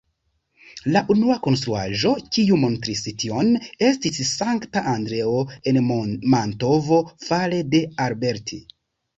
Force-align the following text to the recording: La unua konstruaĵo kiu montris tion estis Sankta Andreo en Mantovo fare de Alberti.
La 0.93 1.01
unua 1.15 1.33
konstruaĵo 1.47 2.13
kiu 2.37 2.57
montris 2.63 3.03
tion 3.23 3.51
estis 3.89 4.23
Sankta 4.31 4.83
Andreo 4.95 5.37
en 5.73 5.79
Mantovo 5.91 7.01
fare 7.29 7.63
de 7.77 7.85
Alberti. 8.09 8.61